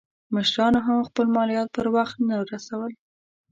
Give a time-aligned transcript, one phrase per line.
[0.35, 2.91] مشرانو هم خپل مالیات پر وخت نه رسول.